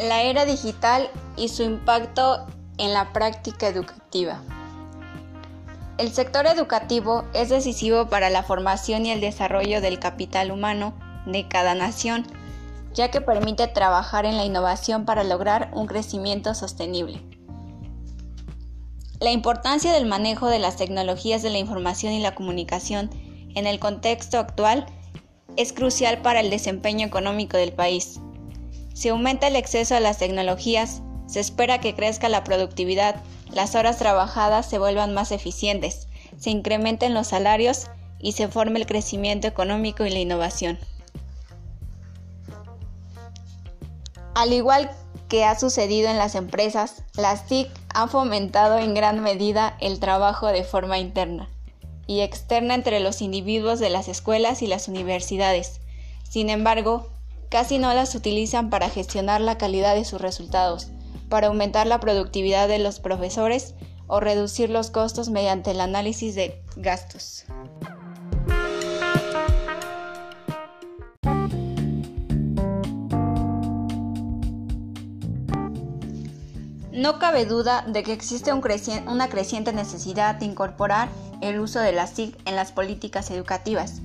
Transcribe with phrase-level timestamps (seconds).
[0.00, 4.40] La era digital y su impacto en la práctica educativa.
[5.98, 10.94] El sector educativo es decisivo para la formación y el desarrollo del capital humano
[11.26, 12.24] de cada nación,
[12.94, 17.20] ya que permite trabajar en la innovación para lograr un crecimiento sostenible.
[19.18, 23.10] La importancia del manejo de las tecnologías de la información y la comunicación
[23.56, 24.86] en el contexto actual
[25.56, 28.20] es crucial para el desempeño económico del país.
[28.98, 33.96] Si aumenta el exceso a las tecnologías, se espera que crezca la productividad, las horas
[33.96, 37.86] trabajadas se vuelvan más eficientes, se incrementen los salarios
[38.18, 40.80] y se forme el crecimiento económico y la innovación.
[44.34, 44.90] Al igual
[45.28, 50.48] que ha sucedido en las empresas, las TIC han fomentado en gran medida el trabajo
[50.48, 51.48] de forma interna
[52.08, 55.80] y externa entre los individuos de las escuelas y las universidades.
[56.28, 57.06] Sin embargo,
[57.48, 60.88] casi no las utilizan para gestionar la calidad de sus resultados,
[61.28, 63.74] para aumentar la productividad de los profesores
[64.06, 67.44] o reducir los costos mediante el análisis de gastos.
[76.92, 81.08] No cabe duda de que existe una creciente necesidad de incorporar
[81.40, 84.02] el uso de las TIC en las políticas educativas.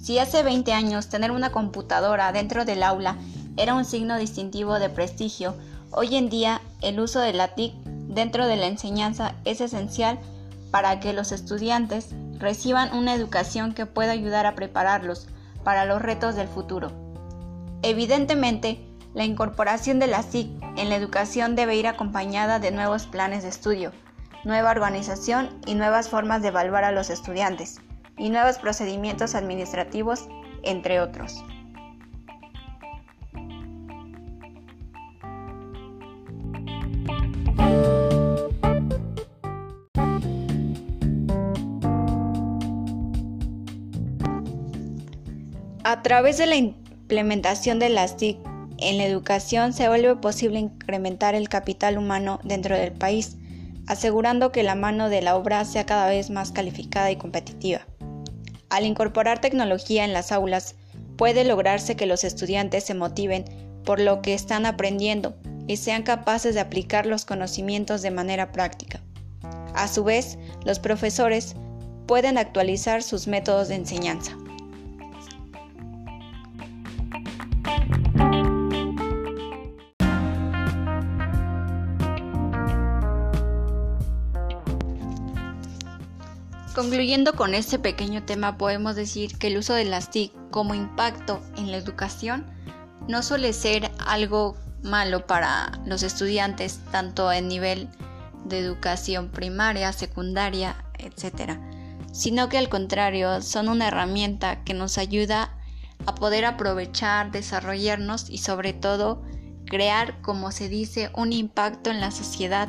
[0.00, 3.16] Si hace 20 años tener una computadora dentro del aula
[3.56, 5.54] era un signo distintivo de prestigio,
[5.90, 10.18] hoy en día el uso de la TIC dentro de la enseñanza es esencial
[10.70, 15.28] para que los estudiantes reciban una educación que pueda ayudar a prepararlos
[15.64, 16.92] para los retos del futuro.
[17.82, 18.80] Evidentemente,
[19.14, 23.48] la incorporación de la SIC en la educación debe ir acompañada de nuevos planes de
[23.48, 23.92] estudio,
[24.44, 27.80] nueva organización y nuevas formas de evaluar a los estudiantes,
[28.18, 30.28] y nuevos procedimientos administrativos,
[30.62, 31.44] entre otros.
[45.88, 48.38] A través de la implementación de las TIC
[48.78, 53.36] en la educación se vuelve posible incrementar el capital humano dentro del país,
[53.86, 57.86] asegurando que la mano de la obra sea cada vez más calificada y competitiva.
[58.68, 60.74] Al incorporar tecnología en las aulas,
[61.16, 63.44] puede lograrse que los estudiantes se motiven
[63.84, 69.00] por lo que están aprendiendo y sean capaces de aplicar los conocimientos de manera práctica.
[69.74, 71.54] A su vez, los profesores
[72.06, 74.36] pueden actualizar sus métodos de enseñanza.
[86.76, 91.40] Concluyendo con este pequeño tema, podemos decir que el uso de las TIC como impacto
[91.56, 92.44] en la educación
[93.08, 97.88] no suele ser algo malo para los estudiantes, tanto en nivel
[98.44, 101.58] de educación primaria, secundaria, etc.,
[102.12, 105.56] sino que al contrario son una herramienta que nos ayuda
[106.04, 109.22] a poder aprovechar, desarrollarnos y sobre todo
[109.64, 112.68] crear, como se dice, un impacto en la sociedad